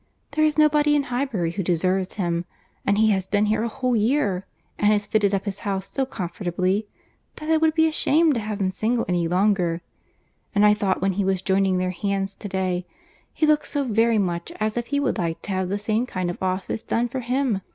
There 0.31 0.43
is 0.43 0.57
nobody 0.57 0.95
in 0.95 1.03
Highbury 1.03 1.51
who 1.51 1.61
deserves 1.61 2.15
him—and 2.15 2.97
he 2.97 3.11
has 3.11 3.27
been 3.27 3.45
here 3.45 3.61
a 3.61 3.67
whole 3.67 3.95
year, 3.95 4.47
and 4.79 4.91
has 4.91 5.05
fitted 5.05 5.31
up 5.31 5.45
his 5.45 5.59
house 5.59 5.91
so 5.91 6.07
comfortably, 6.07 6.87
that 7.35 7.49
it 7.49 7.61
would 7.61 7.75
be 7.75 7.85
a 7.87 7.91
shame 7.91 8.33
to 8.33 8.39
have 8.39 8.59
him 8.59 8.71
single 8.71 9.05
any 9.07 9.27
longer—and 9.27 10.65
I 10.65 10.73
thought 10.73 11.01
when 11.03 11.13
he 11.13 11.23
was 11.23 11.43
joining 11.43 11.77
their 11.77 11.91
hands 11.91 12.33
to 12.33 12.47
day, 12.49 12.87
he 13.31 13.45
looked 13.45 13.67
so 13.67 13.83
very 13.83 14.17
much 14.17 14.51
as 14.59 14.75
if 14.75 14.87
he 14.87 14.99
would 14.99 15.19
like 15.19 15.39
to 15.43 15.51
have 15.51 15.69
the 15.69 15.77
same 15.77 16.07
kind 16.07 16.35
office 16.41 16.81
done 16.81 17.07
for 17.07 17.19
him! 17.19 17.61